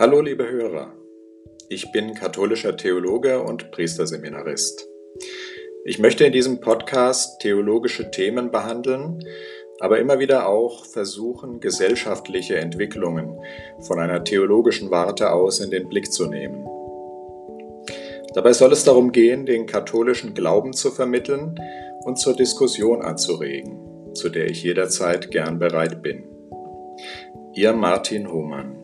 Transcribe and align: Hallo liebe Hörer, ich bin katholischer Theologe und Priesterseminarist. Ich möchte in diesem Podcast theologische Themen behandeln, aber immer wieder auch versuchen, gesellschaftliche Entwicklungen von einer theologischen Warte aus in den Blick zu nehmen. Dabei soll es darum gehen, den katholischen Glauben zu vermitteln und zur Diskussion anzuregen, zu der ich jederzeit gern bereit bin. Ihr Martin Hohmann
Hallo 0.00 0.20
liebe 0.20 0.48
Hörer, 0.48 0.92
ich 1.68 1.90
bin 1.90 2.14
katholischer 2.14 2.76
Theologe 2.76 3.42
und 3.42 3.72
Priesterseminarist. 3.72 4.86
Ich 5.84 5.98
möchte 5.98 6.24
in 6.24 6.32
diesem 6.32 6.60
Podcast 6.60 7.40
theologische 7.40 8.12
Themen 8.12 8.52
behandeln, 8.52 9.18
aber 9.80 9.98
immer 9.98 10.20
wieder 10.20 10.48
auch 10.48 10.86
versuchen, 10.86 11.58
gesellschaftliche 11.58 12.58
Entwicklungen 12.58 13.40
von 13.80 13.98
einer 13.98 14.22
theologischen 14.22 14.92
Warte 14.92 15.32
aus 15.32 15.58
in 15.58 15.72
den 15.72 15.88
Blick 15.88 16.12
zu 16.12 16.28
nehmen. 16.28 16.64
Dabei 18.34 18.52
soll 18.52 18.70
es 18.70 18.84
darum 18.84 19.10
gehen, 19.10 19.46
den 19.46 19.66
katholischen 19.66 20.32
Glauben 20.32 20.74
zu 20.74 20.92
vermitteln 20.92 21.56
und 22.04 22.20
zur 22.20 22.36
Diskussion 22.36 23.02
anzuregen, 23.02 24.14
zu 24.14 24.28
der 24.28 24.46
ich 24.46 24.62
jederzeit 24.62 25.32
gern 25.32 25.58
bereit 25.58 26.04
bin. 26.04 26.22
Ihr 27.52 27.72
Martin 27.72 28.30
Hohmann 28.30 28.77